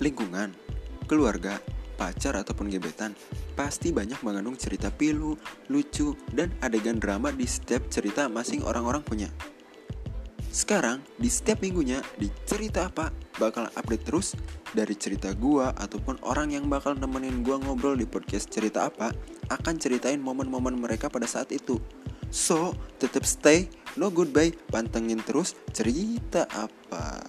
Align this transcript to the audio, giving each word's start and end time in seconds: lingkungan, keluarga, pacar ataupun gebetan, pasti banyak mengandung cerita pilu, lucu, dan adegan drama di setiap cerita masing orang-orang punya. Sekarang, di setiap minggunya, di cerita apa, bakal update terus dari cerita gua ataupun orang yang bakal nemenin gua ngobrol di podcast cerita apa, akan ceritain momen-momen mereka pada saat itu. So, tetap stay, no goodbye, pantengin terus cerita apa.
lingkungan, 0.00 0.56
keluarga, 1.06 1.60
pacar 2.00 2.32
ataupun 2.40 2.72
gebetan, 2.72 3.12
pasti 3.52 3.92
banyak 3.92 4.24
mengandung 4.24 4.56
cerita 4.56 4.88
pilu, 4.88 5.36
lucu, 5.68 6.16
dan 6.32 6.48
adegan 6.64 6.96
drama 6.96 7.28
di 7.28 7.44
setiap 7.44 7.84
cerita 7.92 8.24
masing 8.32 8.64
orang-orang 8.64 9.04
punya. 9.04 9.28
Sekarang, 10.50 10.98
di 11.14 11.30
setiap 11.30 11.62
minggunya, 11.62 12.02
di 12.18 12.26
cerita 12.42 12.90
apa, 12.90 13.14
bakal 13.38 13.70
update 13.78 14.02
terus 14.02 14.34
dari 14.74 14.98
cerita 14.98 15.30
gua 15.30 15.70
ataupun 15.78 16.18
orang 16.26 16.50
yang 16.50 16.66
bakal 16.66 16.98
nemenin 16.98 17.46
gua 17.46 17.62
ngobrol 17.62 17.94
di 17.94 18.02
podcast 18.02 18.50
cerita 18.50 18.90
apa, 18.90 19.14
akan 19.46 19.78
ceritain 19.78 20.18
momen-momen 20.18 20.74
mereka 20.74 21.06
pada 21.06 21.30
saat 21.30 21.54
itu. 21.54 21.78
So, 22.34 22.74
tetap 22.98 23.26
stay, 23.26 23.70
no 23.94 24.10
goodbye, 24.10 24.50
pantengin 24.74 25.22
terus 25.22 25.54
cerita 25.70 26.46
apa. 26.50 27.22